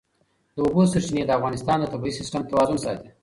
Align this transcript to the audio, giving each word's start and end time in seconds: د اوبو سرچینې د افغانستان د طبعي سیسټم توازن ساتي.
د 0.55 0.57
اوبو 0.65 0.81
سرچینې 0.91 1.23
د 1.25 1.31
افغانستان 1.37 1.77
د 1.79 1.85
طبعي 1.93 2.11
سیسټم 2.19 2.41
توازن 2.51 2.77
ساتي. 2.85 3.09